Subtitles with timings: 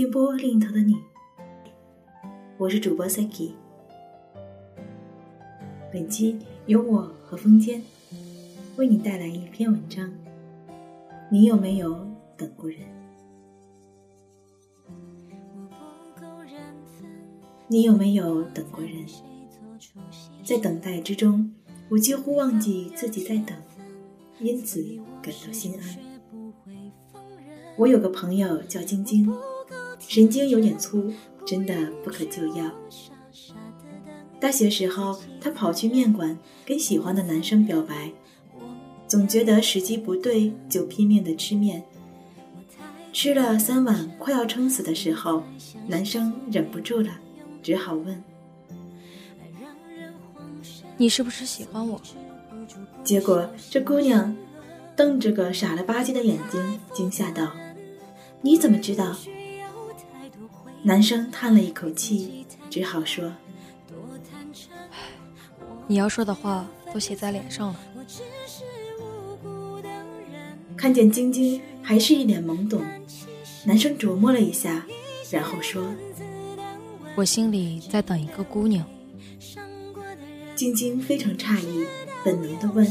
[0.00, 0.96] 电波另一头的你，
[2.56, 3.50] 我是主播 Saki。
[5.92, 7.82] 本期由我和风间
[8.78, 10.10] 为你带来一篇文章。
[11.30, 12.78] 你有没有等过人？
[17.68, 19.04] 你有没有等过人？
[20.42, 21.54] 在等待之中，
[21.90, 23.54] 我几乎忘记自己在等，
[24.38, 24.82] 因此
[25.20, 25.98] 感到心安。
[27.76, 29.30] 我有个朋友叫晶晶，
[30.10, 31.08] 神经有点粗，
[31.46, 32.68] 真的不可救药。
[34.40, 38.10] 大学时候，她跑去面馆跟喜欢的男生表白，
[39.06, 41.84] 总觉得时机不对，就拼命的吃面。
[43.12, 45.44] 吃了三碗，快要撑死的时候，
[45.86, 47.12] 男生忍不住了。
[47.62, 48.20] 只好问
[50.98, 52.02] ：“你是不是喜欢我？”
[53.04, 54.36] 结果这姑娘
[54.96, 57.52] 瞪着个傻了吧唧的眼睛，惊吓道
[58.42, 59.16] ：“你怎么知道？”
[60.82, 63.30] 男生叹了一口气，只好说
[65.86, 67.80] ：“你要说的话都写在脸上了。”
[70.76, 72.82] 看见晶晶还是一脸懵懂，
[73.66, 74.86] 男生琢磨了一下，
[75.30, 75.84] 然后说。
[77.16, 78.84] 我心里在等一个姑娘。
[80.54, 81.84] 晶晶非常诧异，
[82.24, 82.86] 本能的问：“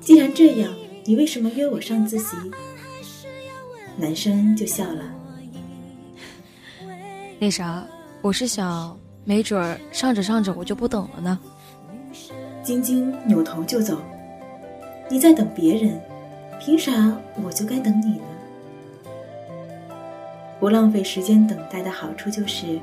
[0.00, 2.36] 既然这样，你为什么约我上自习？”
[3.96, 5.02] 男生就笑了
[7.38, 7.86] ：“那啥，
[8.20, 11.38] 我是想，没准儿上着上着我就不等了呢。”
[12.62, 14.00] 晶晶扭头就走
[15.08, 16.00] ：“你在等别人，
[16.60, 18.24] 凭啥我就该等你呢？”
[20.58, 22.80] 不浪费时间等待的好处就是。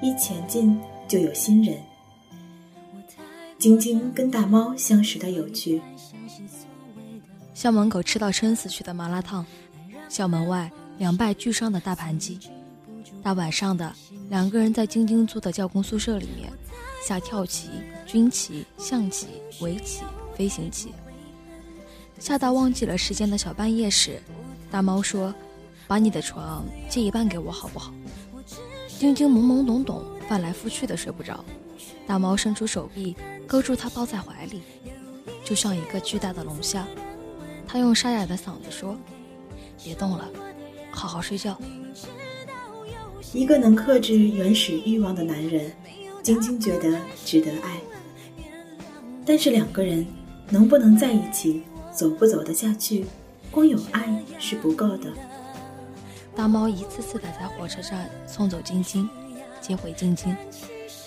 [0.00, 1.76] 一前进就有新人。
[3.58, 5.82] 晶晶跟大猫相识的有趣。
[7.52, 9.44] 校门口吃到撑死去的麻辣烫，
[10.08, 12.38] 校门外两败俱伤的大盘鸡。
[13.22, 13.92] 大晚上的，
[14.30, 16.50] 两个人在晶晶租的教工宿舍里面
[17.06, 17.68] 下跳棋、
[18.06, 19.26] 军棋、象棋、
[19.60, 20.02] 围棋、
[20.36, 20.94] 飞行棋。
[22.18, 24.20] 下到忘记了时间的小半夜时，
[24.70, 25.34] 大猫说
[25.86, 27.92] ：“把你的床借一半给我好不好？”
[28.98, 31.44] 晶晶懵懵懂懂，翻来覆去的睡不着。
[32.06, 33.14] 大猫伸出手臂，
[33.46, 34.62] 勾住她，抱在怀里，
[35.44, 36.86] 就像一个巨大的龙虾。
[37.66, 38.96] 他用沙哑的嗓子说
[39.84, 40.28] ：“别动了，
[40.90, 41.56] 好好睡觉。”
[43.32, 45.70] 一个能克制原始欲望的男人，
[46.22, 47.80] 晶晶觉得值得爱。
[49.26, 50.06] 但是两个人
[50.48, 51.62] 能不能在一起，
[51.92, 53.04] 走不走得下去，
[53.50, 55.12] 光有爱是不够的。
[56.34, 59.08] 大猫一次次的在火车站送走晶晶，
[59.60, 60.34] 接回晶晶。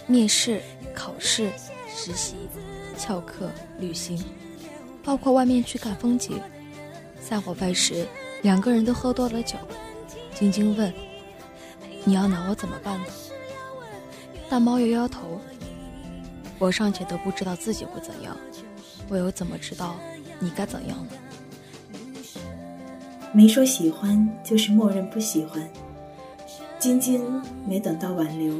[0.06, 0.62] 面试、
[0.94, 1.50] 考试、
[1.88, 2.36] 实习、
[2.98, 3.50] 翘课、
[3.80, 4.24] 旅行，
[5.04, 6.40] 包括外面去看风景。
[7.20, 8.06] 散伙饭时，
[8.44, 9.56] 两个人都喝多了酒。
[10.36, 10.92] 晶晶问
[12.04, 13.06] ：“你要拿我怎么办呢？”
[14.50, 15.40] 大猫摇摇头
[16.60, 18.36] ：“我尚且都不知道自己会怎样，
[19.08, 19.96] 我又怎么知道
[20.40, 21.14] 你该怎样呢？”
[23.34, 25.66] 没说喜欢，就是默认不喜欢。
[26.78, 28.56] 晶晶没等到挽留，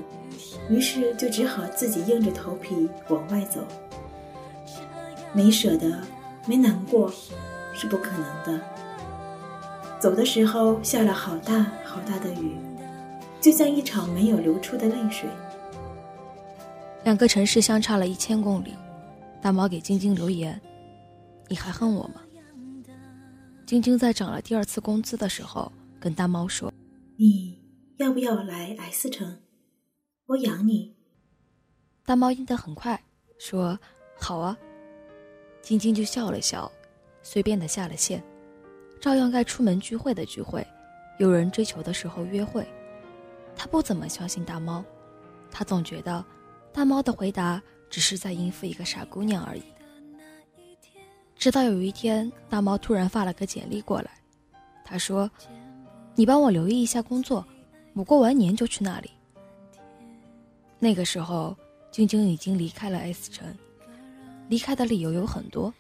[0.70, 3.68] 于是就只好自己硬着头皮往外走。
[5.34, 6.00] 没舍得，
[6.46, 7.12] 没难过，
[7.74, 8.62] 是不可能的。
[10.00, 12.56] 走的时候下了好大好大的雨，
[13.42, 15.28] 就像一场没有流出的泪水。
[17.04, 18.76] 两个城市相差了一千公里，
[19.42, 20.62] 大毛给晶晶留言
[21.50, 22.22] ：“你还恨我吗？”
[23.66, 26.72] 晶晶在涨了第二次工资的时候，跟大猫说
[27.18, 27.60] ：“你
[27.98, 29.40] 要不要来 S 城？
[30.28, 30.96] 我养你。”
[32.06, 33.02] 大猫应得很快，
[33.40, 33.80] 说
[34.20, 34.56] ：“好啊。”
[35.64, 36.72] 晶晶就笑了笑，
[37.24, 38.22] 随便的下了线，
[39.00, 40.66] 照样该出门聚会的聚会，
[41.18, 42.64] 有人追求的时候约会。
[43.56, 44.84] 他不怎么相信大猫，
[45.52, 46.24] 他总觉得
[46.74, 49.64] 大猫的回答只是在应付一个傻姑娘而已。
[51.36, 54.12] 直到有一天，大猫突然发了个简历过来，
[54.86, 55.30] 他说
[56.14, 57.46] ：“你帮我留意一下工作，
[57.94, 59.10] 我过完年就去那里。”
[60.78, 61.56] 那个时候，
[61.92, 63.48] 晶晶已经离开了 S 城，
[64.50, 65.74] 离开的理由有很多，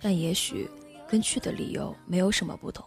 [0.00, 0.68] 但也许
[1.06, 2.84] 跟去的理由没有什么不同。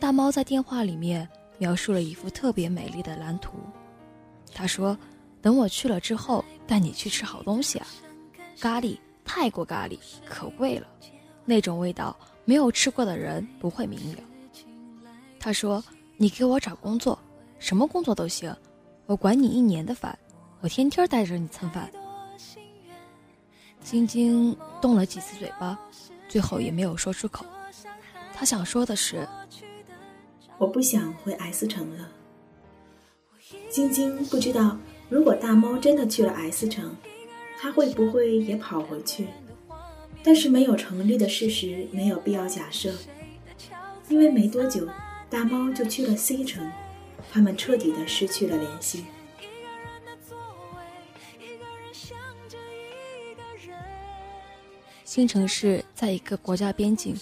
[0.00, 1.28] 大猫在电话里面
[1.58, 3.58] 描述了一幅特别美丽的蓝图，
[4.54, 4.96] 他说
[5.42, 7.86] ：“等我去了之后，带你去吃好东西啊，
[8.58, 8.98] 咖喱。”
[9.30, 10.86] 泰国咖喱可贵了，
[11.44, 12.16] 那种味道
[12.46, 14.22] 没有吃过的人不会明了。
[15.38, 15.84] 他说
[16.16, 17.18] ：“你给我找工作，
[17.58, 18.50] 什么工作都行，
[19.04, 20.18] 我管你一年的饭，
[20.62, 21.92] 我天天带着你蹭饭。”
[23.84, 25.78] 晶晶动了几次嘴巴，
[26.26, 27.44] 最后也没有说出口。
[28.32, 29.28] 他想说的是
[30.58, 32.10] ：“我不想回 S 城了，
[33.70, 34.76] 晶晶不知道，
[35.08, 36.96] 如果大猫真的去了 S 城，
[37.60, 39.28] 它会不会也跑回去？
[40.24, 42.92] 但是没有成立的事实，没有必要假设。
[44.08, 44.88] 因为没多久，
[45.30, 46.68] 大猫就去了 C 城，
[47.30, 49.04] 他们彻底的失去了联系。
[55.04, 57.14] 新城市在一个国家边境，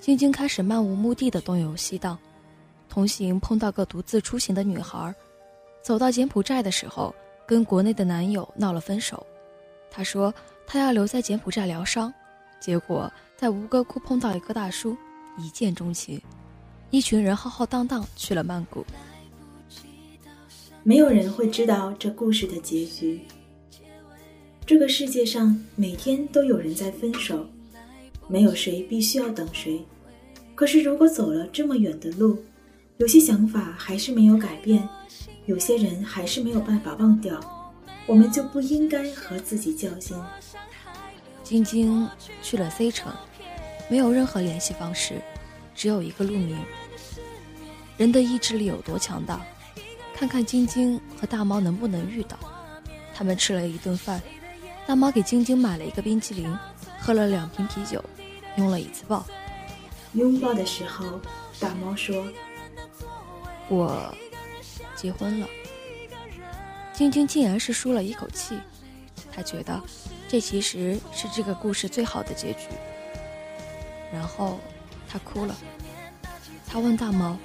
[0.00, 2.18] 晶晶开始漫无目的的东游西荡，
[2.92, 5.14] 同行碰到个独自出行的女孩，
[5.80, 7.14] 走到柬埔寨的时候，
[7.46, 9.26] 跟国内的男友闹了分手。
[9.90, 10.32] 她说
[10.66, 12.12] 她要留在柬埔寨疗伤，
[12.60, 14.94] 结果在吴哥窟碰到一个大叔。
[15.38, 16.20] 一见钟情，
[16.90, 18.84] 一群人浩浩荡荡去了曼谷。
[20.82, 23.22] 没有人会知道这故事的结局。
[24.66, 27.46] 这个世界上每天都有人在分手，
[28.28, 29.82] 没有谁必须要等谁。
[30.54, 32.38] 可是如果走了这么远的路，
[33.02, 34.88] 有些想法还是没有改变，
[35.46, 37.36] 有些人还是没有办法忘掉，
[38.06, 40.16] 我们就不应该和自己较劲。
[41.42, 42.08] 晶晶
[42.40, 43.12] 去了 C 城。
[43.90, 45.20] 没有任何联系方式，
[45.74, 46.56] 只有一个路名。
[47.96, 49.44] 人的意志力有多强大？
[50.14, 52.38] 看看晶晶和大猫能不能遇到。
[53.12, 54.22] 他们吃了一顿饭，
[54.86, 56.56] 大猫给晶晶买了一个冰淇淋，
[57.00, 58.00] 喝了两瓶啤酒，
[58.58, 59.26] 拥了一次抱。
[60.12, 61.20] 拥抱的时候，
[61.58, 62.24] 大猫说
[63.68, 64.14] ：“我
[64.96, 65.48] 结婚了。”
[66.92, 68.58] 晶晶竟然是舒了一口气，
[69.32, 69.80] 她觉得
[70.28, 72.68] 这其实是这个故事最好的结局。
[74.12, 74.60] 然后，
[75.08, 75.56] 她哭了。
[76.68, 77.36] 他问大猫：“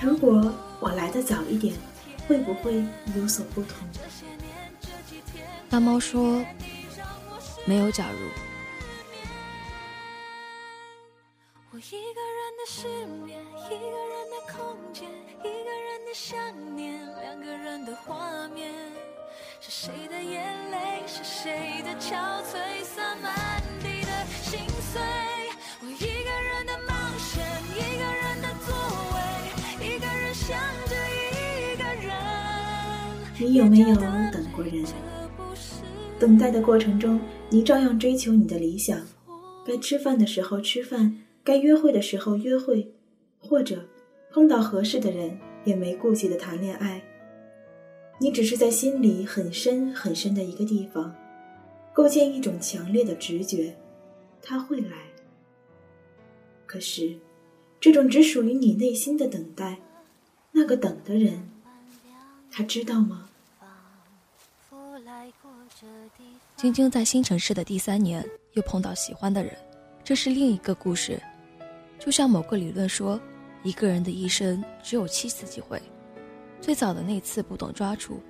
[0.00, 1.74] 如果我来的早一点，
[2.26, 2.84] 会不会
[3.14, 3.78] 有所不同？”
[5.70, 6.44] 大猫说
[7.66, 8.28] ：“没有假如。”
[18.04, 18.72] 画面，
[19.60, 22.14] 是谁的眼泪，是谁的憔
[22.44, 25.00] 悴，洒满地的心碎。
[25.80, 27.44] 我一个人的冒险，
[27.74, 28.74] 一个人的座
[29.14, 29.16] 位，
[29.86, 32.14] 一个人想着一个人
[33.38, 34.84] 你有没有等过人？
[36.18, 37.20] 等待的过程中，
[37.50, 38.98] 你照样追求你的理想，
[39.66, 42.90] 该吃饭的时候吃饭，该约会的时候约会，
[43.38, 43.86] 或者
[44.32, 47.02] 碰到合适的人也没顾忌的谈恋爱。
[48.18, 51.14] 你只是在心里很深很深的一个地方，
[51.92, 53.76] 构建一种强烈的直觉，
[54.42, 54.90] 他会来。
[56.64, 57.16] 可是，
[57.78, 59.78] 这种只属于你内心的等待，
[60.50, 61.48] 那个等的人。
[62.50, 63.28] 他知道吗？
[66.56, 69.54] 晶晶在新城市的第三年又碰到喜欢的人，
[70.02, 71.20] 这是另一个故事。
[71.98, 73.20] 就像某个理论说，
[73.62, 75.80] 一个人的一生只有七次机会，
[76.60, 78.20] 最早的那次不懂抓住，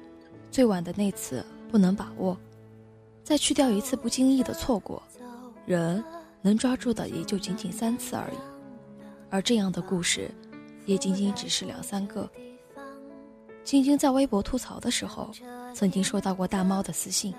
[0.51, 2.37] 最晚的那次不能把握，
[3.25, 5.03] 再去掉一次不经意的错过，
[5.65, 6.05] 人
[6.43, 8.37] 能抓住的也就仅仅三次而已。
[9.31, 10.31] 而这样的故事，
[10.85, 12.29] 也仅仅只是两三个。
[13.65, 15.31] 晶晶在微博吐槽的时候，
[15.75, 17.35] 曾经收到过大猫的私信。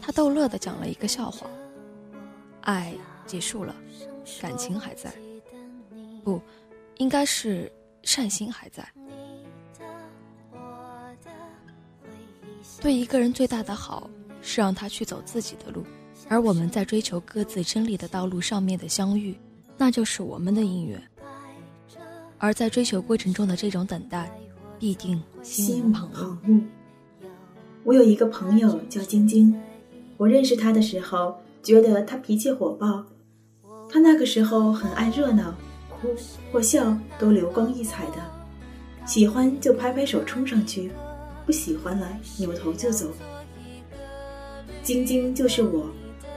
[0.00, 1.46] 他逗乐的讲了一个笑话：
[2.62, 2.92] 爱
[3.26, 3.74] 结束了，
[4.40, 5.14] 感情还在，
[6.24, 6.40] 不，
[6.96, 7.70] 应该是
[8.02, 8.86] 善心还在。
[12.80, 14.08] 对一个人最大的好，
[14.40, 15.84] 是让他去走自己的路，
[16.28, 19.36] 而我们在追求各自真理的道路上面的相遇，
[19.76, 21.02] 那就是我们的姻缘。
[22.38, 24.30] 而在追求过程中的这种等待。
[24.76, 26.60] 必定心无旁骛。
[27.84, 29.54] 我有一个朋友叫晶晶，
[30.18, 33.02] 我认识她的时候，觉得她脾气火爆。
[33.88, 35.54] 她那个时候很爱热闹，
[35.88, 36.08] 哭
[36.52, 38.16] 或笑都流光溢彩的，
[39.06, 40.90] 喜欢就拍拍手冲上去，
[41.46, 42.08] 不喜欢了
[42.38, 43.10] 扭头就走。
[44.82, 45.86] 晶晶就是我，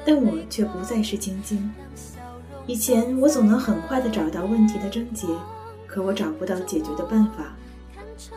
[0.06, 1.70] 但我却不再是晶晶。
[2.66, 5.28] 以前我总能很快的找到问题的症结，
[5.86, 7.56] 可我找不到解决的办法。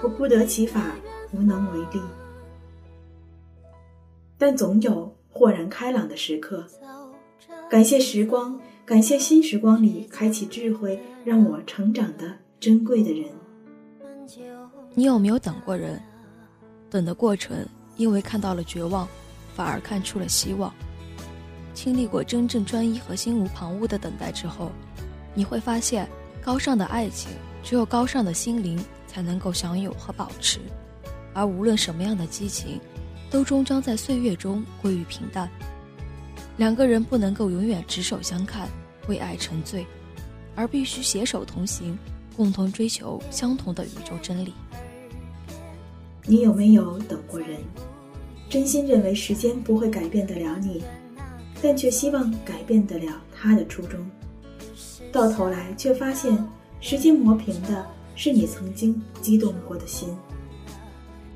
[0.03, 0.95] 我不得其法，
[1.33, 2.00] 无能为力，
[4.37, 6.67] 但总有豁然开朗的时刻。
[7.69, 13.31] 感谢时光，感谢新时光里开启智慧、让我成长的珍贵的人。
[14.95, 16.00] 你有没有等过人？
[16.90, 17.64] 等的过程，
[17.97, 19.09] 因为看到了绝望，
[19.54, 20.75] 反而看出了希望。
[21.73, 24.73] 经历过真正专一和心无旁骛的等待之后，
[25.32, 26.09] 你会发现，
[26.42, 27.30] 高尚的爱情，
[27.62, 28.78] 只有高尚的心灵。
[29.12, 30.61] 才能够享有和保持，
[31.35, 32.80] 而无论什么样的激情，
[33.28, 35.50] 都终将在岁月中归于平淡。
[36.59, 38.68] 两个人不能够永远执手相看，
[39.09, 39.85] 为爱沉醉，
[40.54, 41.99] 而必须携手同行，
[42.37, 44.54] 共同追求相同的宇宙真理。
[46.27, 47.59] 你有没有等过人？
[48.49, 50.83] 真心认为时间不会改变得了你，
[51.62, 53.99] 但却希望改变得了他的初衷。
[55.12, 56.37] 到头来却发现，
[56.81, 60.09] 时间磨平的是你曾经激动过的心。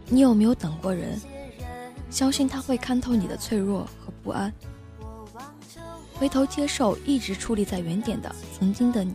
[0.09, 1.21] 你有没有等过人？
[2.11, 4.53] 相信他会看透你的脆弱和不安，
[6.15, 9.15] 回头接受一直矗立在原点的曾经的你。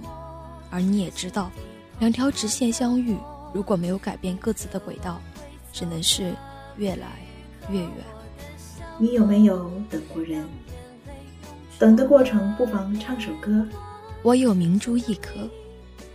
[0.70, 1.52] 而你也知道，
[2.00, 3.18] 两条直线相遇，
[3.54, 5.22] 如果没有改变各自的轨道，
[5.72, 6.34] 只能是
[6.78, 7.08] 越来
[7.70, 7.92] 越远。
[8.98, 10.46] 你有没有等过人？
[11.78, 13.66] 等的过程，不妨唱首歌。
[14.22, 15.50] 我有明珠一颗，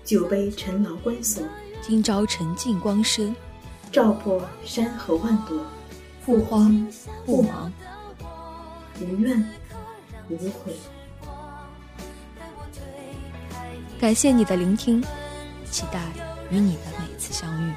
[0.05, 1.43] 酒杯陈劳关锁。
[1.81, 3.35] 今朝沉浸光深，
[3.91, 5.59] 照破山河万朵。
[6.27, 6.87] 不慌
[7.27, 7.71] 不忙，
[8.99, 9.47] 无怨
[10.31, 10.75] 无悔。
[14.01, 15.03] 感谢你的聆听，
[15.71, 16.01] 期待
[16.51, 17.73] 与你的每次相遇。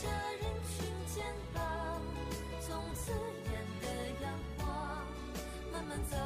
[0.00, 1.60] 这人群肩膀，
[2.62, 3.12] 从刺
[3.44, 3.52] 眼
[3.82, 3.84] 的
[4.22, 4.64] 阳光，
[5.70, 6.16] 慢慢走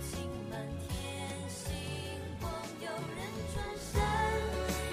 [0.00, 0.54] 进满
[0.86, 0.88] 天
[1.48, 1.74] 星
[2.40, 2.48] 光，
[2.80, 3.18] 有人
[3.52, 4.00] 转身，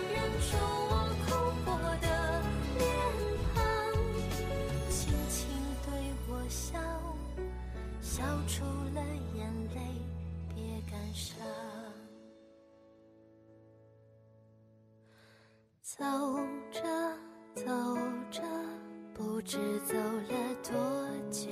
[0.09, 0.91] 认出我
[1.27, 1.29] 哭
[1.63, 1.69] 过
[2.01, 2.07] 的
[2.79, 2.81] 脸
[3.53, 3.61] 庞，
[4.89, 4.99] 轻
[5.29, 5.37] 轻
[5.85, 5.87] 对
[6.27, 6.81] 我笑，
[8.01, 8.99] 笑出了
[9.35, 9.77] 眼泪，
[10.55, 11.37] 别感伤。
[15.83, 16.32] 走。
[19.45, 20.73] 知走了多
[21.29, 21.49] 久，